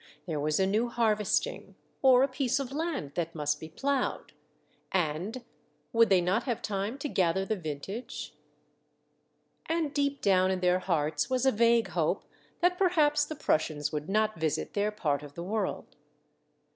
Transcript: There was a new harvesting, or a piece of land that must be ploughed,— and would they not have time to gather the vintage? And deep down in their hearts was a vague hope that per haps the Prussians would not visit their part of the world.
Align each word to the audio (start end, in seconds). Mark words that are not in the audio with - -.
There 0.25 0.39
was 0.39 0.59
a 0.59 0.65
new 0.65 0.89
harvesting, 0.89 1.75
or 2.01 2.23
a 2.23 2.27
piece 2.27 2.59
of 2.59 2.71
land 2.71 3.11
that 3.13 3.35
must 3.35 3.59
be 3.59 3.69
ploughed,— 3.69 4.33
and 4.91 5.43
would 5.93 6.09
they 6.09 6.21
not 6.21 6.45
have 6.45 6.63
time 6.63 6.97
to 6.97 7.07
gather 7.07 7.45
the 7.45 7.55
vintage? 7.55 8.33
And 9.67 9.93
deep 9.93 10.19
down 10.23 10.49
in 10.49 10.59
their 10.61 10.79
hearts 10.79 11.29
was 11.29 11.45
a 11.45 11.51
vague 11.51 11.89
hope 11.89 12.23
that 12.61 12.79
per 12.79 12.89
haps 12.89 13.25
the 13.25 13.35
Prussians 13.35 13.91
would 13.91 14.09
not 14.09 14.39
visit 14.39 14.73
their 14.73 14.89
part 14.89 15.21
of 15.21 15.35
the 15.35 15.43
world. 15.43 15.95